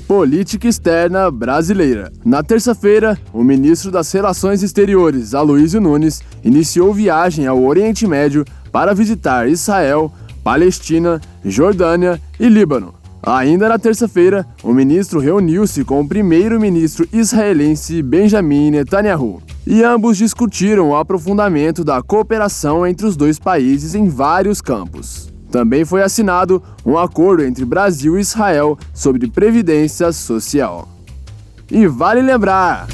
[0.08, 2.12] Política externa brasileira.
[2.24, 8.94] Na terça-feira, o ministro das Relações Exteriores, Aloysio Nunes, iniciou viagem ao Oriente Médio para
[8.94, 10.12] visitar Israel,
[10.46, 12.94] Palestina, Jordânia e Líbano.
[13.24, 20.92] Ainda na terça-feira, o ministro reuniu-se com o primeiro-ministro israelense Benjamin Netanyahu e ambos discutiram
[20.92, 25.34] o aprofundamento da cooperação entre os dois países em vários campos.
[25.50, 30.88] Também foi assinado um acordo entre Brasil e Israel sobre previdência social.
[31.72, 32.88] E vale lembrar!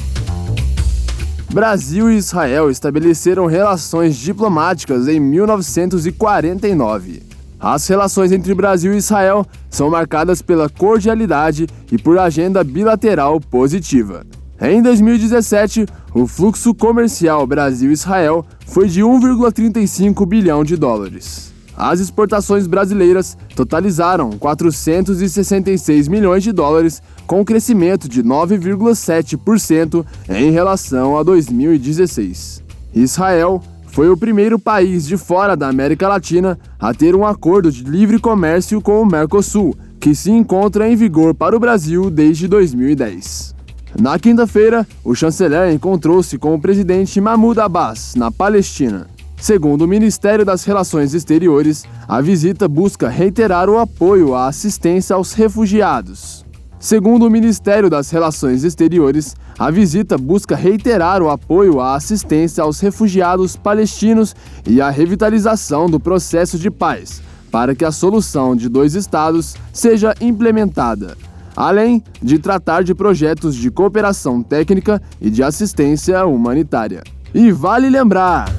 [1.51, 7.30] Brasil e Israel estabeleceram relações diplomáticas em 1949.
[7.61, 14.25] As relações entre Brasil e Israel são marcadas pela cordialidade e por agenda bilateral positiva.
[14.59, 21.53] Em 2017, o fluxo comercial Brasil-Israel foi de 1,35 bilhão de dólares.
[21.77, 31.23] As exportações brasileiras totalizaram 466 milhões de dólares, com crescimento de 9,7% em relação a
[31.23, 32.63] 2016.
[32.93, 37.83] Israel foi o primeiro país de fora da América Latina a ter um acordo de
[37.83, 43.53] livre comércio com o Mercosul, que se encontra em vigor para o Brasil desde 2010.
[43.99, 49.07] Na quinta-feira, o chanceler encontrou-se com o presidente Mahmoud Abbas, na Palestina.
[49.35, 55.33] Segundo o Ministério das Relações Exteriores, a visita busca reiterar o apoio à assistência aos
[55.33, 56.45] refugiados.
[56.81, 62.79] Segundo o Ministério das Relações Exteriores, a visita busca reiterar o apoio à assistência aos
[62.79, 64.35] refugiados palestinos
[64.67, 67.21] e à revitalização do processo de paz,
[67.51, 71.15] para que a solução de dois estados seja implementada,
[71.55, 77.03] além de tratar de projetos de cooperação técnica e de assistência humanitária.
[77.31, 78.51] E vale lembrar: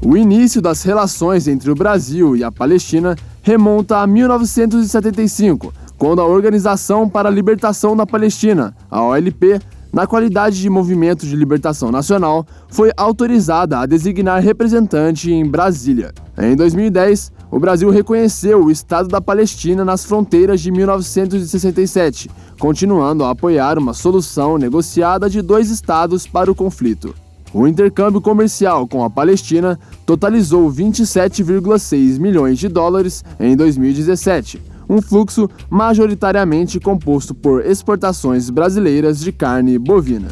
[0.00, 6.26] o início das relações entre o Brasil e a Palestina remonta a 1975 quando a
[6.26, 9.60] Organização para a Libertação da Palestina, a OLP,
[9.92, 16.12] na qualidade de Movimento de Libertação Nacional, foi autorizada a designar representante em Brasília.
[16.36, 23.30] Em 2010, o Brasil reconheceu o Estado da Palestina nas fronteiras de 1967, continuando a
[23.30, 27.14] apoiar uma solução negociada de dois estados para o conflito.
[27.54, 35.48] O intercâmbio comercial com a Palestina totalizou 27,6 milhões de dólares em 2017 um fluxo
[35.70, 40.28] majoritariamente composto por exportações brasileiras de carne bovina.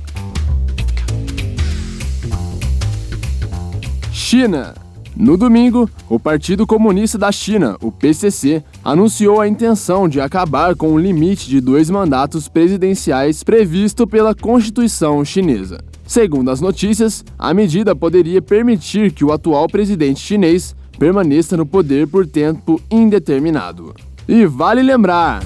[4.12, 4.74] China.
[5.16, 10.92] No domingo, o Partido Comunista da China, o PCC, anunciou a intenção de acabar com
[10.92, 15.78] o limite de dois mandatos presidenciais previsto pela Constituição chinesa.
[16.06, 22.06] Segundo as notícias, a medida poderia permitir que o atual presidente chinês permaneça no poder
[22.06, 23.94] por tempo indeterminado.
[24.32, 25.42] E vale lembrar.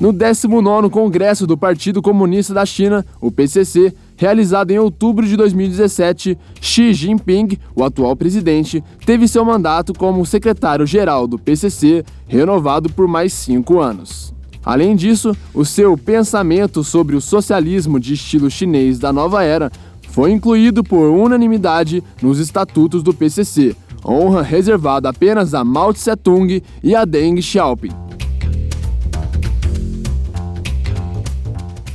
[0.00, 6.38] No 19º Congresso do Partido Comunista da China, o PCC, realizado em outubro de 2017,
[6.60, 13.32] Xi Jinping, o atual presidente, teve seu mandato como secretário-geral do PCC renovado por mais
[13.32, 14.32] cinco anos.
[14.64, 19.72] Além disso, o seu pensamento sobre o socialismo de estilo chinês da nova era
[20.08, 26.94] foi incluído por unanimidade nos estatutos do PCC, honra reservada apenas a Mao Tse-tung e
[26.94, 27.92] a Deng Xiaoping.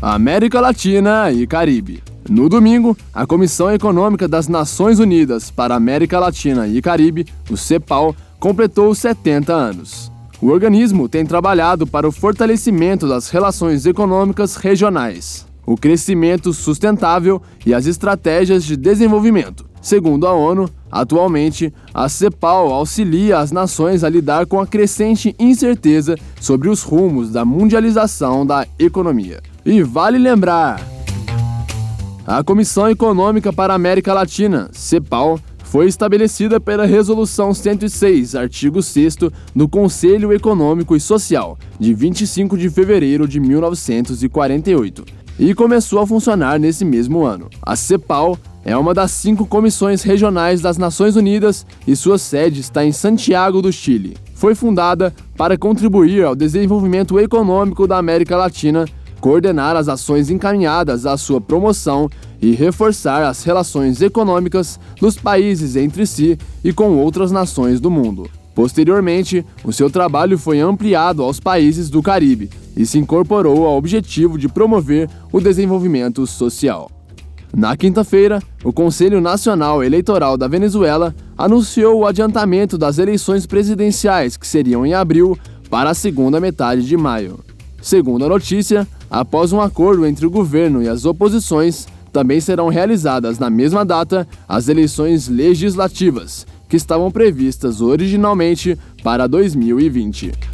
[0.02, 2.02] América Latina e Caribe.
[2.30, 8.16] No domingo, a Comissão Econômica das Nações Unidas para América Latina e Caribe, o CEPAL,
[8.40, 10.12] completou 70 anos.
[10.42, 17.74] O organismo tem trabalhado para o fortalecimento das relações econômicas regionais, o crescimento sustentável e
[17.74, 19.66] as estratégias de desenvolvimento.
[19.82, 26.16] Segundo a ONU, Atualmente, a CEPAL auxilia as nações a lidar com a crescente incerteza
[26.42, 29.42] sobre os rumos da mundialização da economia.
[29.66, 30.82] E vale lembrar:
[32.26, 35.40] a Comissão Econômica para a América Latina, CEPAL,
[35.70, 39.18] foi estabelecida pela Resolução 106, artigo 6
[39.56, 45.06] do Conselho Econômico e Social, de 25 de fevereiro de 1948,
[45.40, 47.50] e começou a funcionar nesse mesmo ano.
[47.62, 52.84] A CEPAL é uma das cinco comissões regionais das Nações Unidas e sua sede está
[52.84, 54.18] em Santiago do Chile.
[54.36, 58.86] Foi fundada para contribuir ao desenvolvimento econômico da América Latina,
[59.22, 62.10] coordenar as ações encaminhadas à sua promoção
[62.42, 68.30] e reforçar as relações econômicas dos países entre si e com outras nações do mundo.
[68.54, 72.50] Posteriormente, o seu trabalho foi ampliado aos países do Caribe
[72.80, 76.90] e se incorporou ao objetivo de promover o desenvolvimento social.
[77.54, 84.48] Na quinta-feira, o Conselho Nacional Eleitoral da Venezuela anunciou o adiantamento das eleições presidenciais, que
[84.48, 85.38] seriam em abril,
[85.70, 87.40] para a segunda metade de maio.
[87.82, 93.38] Segundo a notícia, após um acordo entre o governo e as oposições, também serão realizadas
[93.40, 100.49] na mesma data as eleições legislativas, que estavam previstas originalmente para 2020.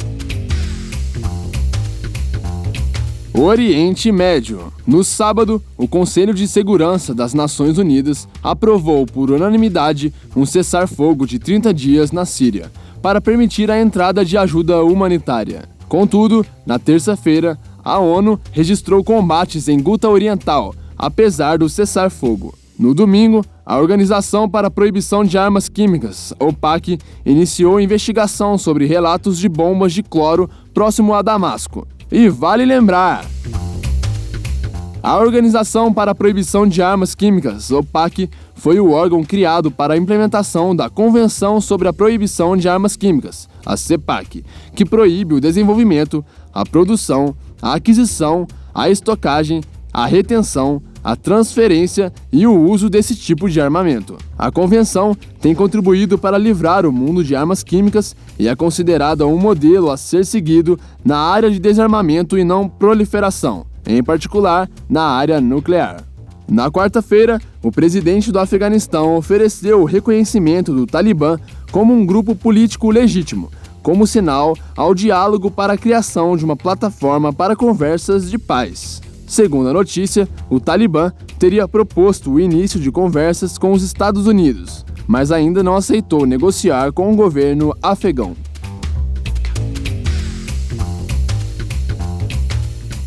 [3.38, 4.72] Oriente Médio.
[4.86, 11.38] No sábado, o Conselho de Segurança das Nações Unidas aprovou por unanimidade um cessar-fogo de
[11.38, 12.72] 30 dias na Síria,
[13.02, 15.68] para permitir a entrada de ajuda humanitária.
[15.86, 22.54] Contudo, na terça-feira, a ONU registrou combates em Guta Oriental, apesar do cessar-fogo.
[22.78, 29.38] No domingo, a Organização para a Proibição de Armas Químicas, OPAC, iniciou investigação sobre relatos
[29.38, 31.86] de bombas de cloro próximo a Damasco.
[32.10, 33.24] E vale lembrar:
[35.02, 39.96] a Organização para a Proibição de Armas Químicas, OPAC, foi o órgão criado para a
[39.96, 44.44] implementação da Convenção sobre a Proibição de Armas Químicas, a CEPAC,
[44.74, 49.62] que proíbe o desenvolvimento, a produção, a aquisição, a estocagem,
[49.92, 54.16] a retenção, a transferência e o uso desse tipo de armamento.
[54.36, 59.38] A convenção tem contribuído para livrar o mundo de armas químicas e é considerada um
[59.38, 65.40] modelo a ser seguido na área de desarmamento e não proliferação, em particular na área
[65.40, 66.02] nuclear.
[66.48, 71.38] Na quarta-feira, o presidente do Afeganistão ofereceu o reconhecimento do Talibã
[71.70, 73.48] como um grupo político legítimo,
[73.80, 79.05] como sinal ao diálogo para a criação de uma plataforma para conversas de paz.
[79.26, 84.84] Segundo a notícia, o Talibã teria proposto o início de conversas com os Estados Unidos,
[85.06, 88.36] mas ainda não aceitou negociar com o governo afegão.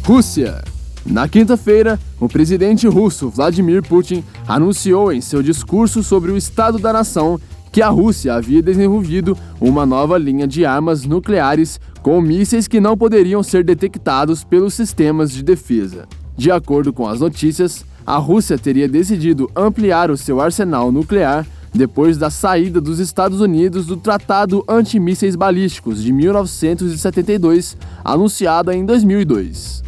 [0.04, 0.64] Rússia.
[1.06, 6.92] Na quinta-feira, o presidente russo Vladimir Putin anunciou em seu discurso sobre o estado da
[6.92, 7.40] nação
[7.72, 12.98] que a Rússia havia desenvolvido uma nova linha de armas nucleares com mísseis que não
[12.98, 16.08] poderiam ser detectados pelos sistemas de defesa.
[16.36, 22.18] De acordo com as notícias, a Rússia teria decidido ampliar o seu arsenal nuclear depois
[22.18, 29.84] da saída dos Estados Unidos do Tratado Antimísseis Balísticos de 1972, anunciado em 2002.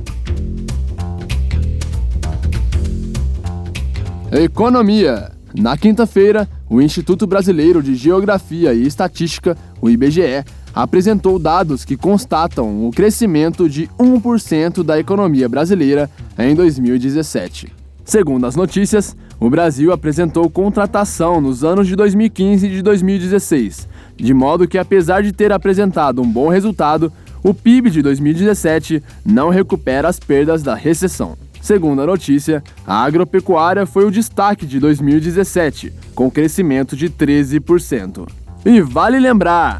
[4.31, 5.30] Economia.
[5.53, 12.87] Na quinta-feira, o Instituto Brasileiro de Geografia e Estatística, o IBGE, apresentou dados que constatam
[12.87, 16.09] o crescimento de 1% da economia brasileira
[16.39, 17.73] em 2017.
[18.05, 24.33] Segundo as notícias, o Brasil apresentou contratação nos anos de 2015 e de 2016, de
[24.33, 27.11] modo que, apesar de ter apresentado um bom resultado,
[27.43, 31.35] o PIB de 2017 não recupera as perdas da recessão.
[31.61, 38.27] Segundo a notícia, a agropecuária foi o destaque de 2017, com crescimento de 13%.
[38.65, 39.79] E vale lembrar: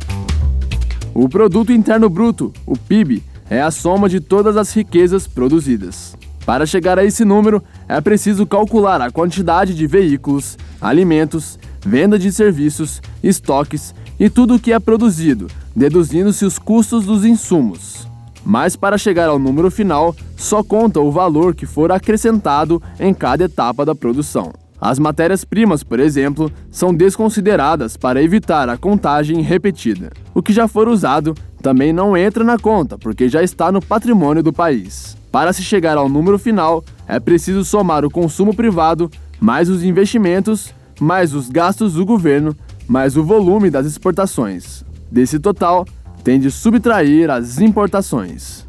[1.14, 6.16] o Produto Interno Bruto, o PIB, é a soma de todas as riquezas produzidas.
[6.46, 12.32] Para chegar a esse número, é preciso calcular a quantidade de veículos, alimentos, venda de
[12.32, 18.11] serviços, estoques e tudo o que é produzido, deduzindo-se os custos dos insumos.
[18.46, 23.44] Mas para chegar ao número final, só conta o valor que for acrescentado em cada
[23.44, 24.52] etapa da produção.
[24.80, 30.12] As matérias-primas, por exemplo, são desconsideradas para evitar a contagem repetida.
[30.34, 34.42] O que já for usado também não entra na conta, porque já está no patrimônio
[34.42, 35.16] do país.
[35.32, 40.74] Para se chegar ao número final, é preciso somar o consumo privado, mais os investimentos,
[41.00, 42.56] mais os gastos do governo,
[42.88, 44.84] mais o volume das exportações.
[45.12, 45.86] Desse total,
[46.24, 48.68] tem de subtrair as importações.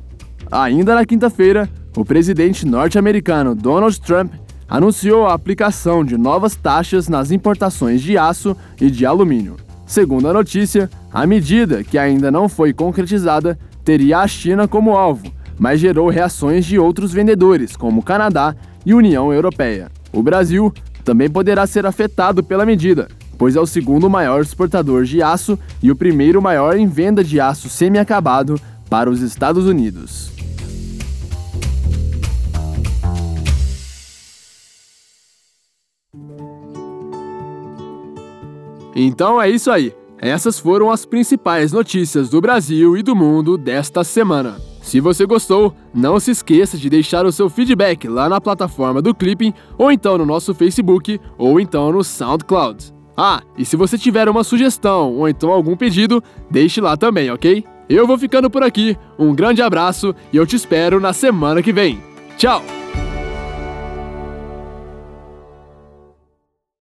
[0.51, 4.33] Ainda na quinta-feira, o presidente norte-americano Donald Trump
[4.69, 9.57] anunciou a aplicação de novas taxas nas importações de aço e de alumínio.
[9.87, 15.31] Segundo a notícia, a medida, que ainda não foi concretizada, teria a China como alvo,
[15.59, 18.57] mas gerou reações de outros vendedores, como Canadá
[18.87, 19.91] e União Europeia.
[20.13, 20.73] O Brasil
[21.05, 25.91] também poderá ser afetado pela medida, pois é o segundo maior exportador de aço e
[25.91, 30.31] o primeiro maior em venda de aço semi-acabado para os Estados Unidos.
[38.95, 39.95] Então é isso aí.
[40.19, 44.61] Essas foram as principais notícias do Brasil e do mundo desta semana.
[44.83, 49.15] Se você gostou, não se esqueça de deixar o seu feedback lá na plataforma do
[49.15, 53.02] Clipping, ou então no nosso Facebook, ou então no SoundCloud.
[53.17, 57.65] Ah, e se você tiver uma sugestão ou então algum pedido, deixe lá também, ok?
[57.89, 61.73] Eu vou ficando por aqui, um grande abraço e eu te espero na semana que
[61.73, 62.03] vem.
[62.39, 62.82] Tchau!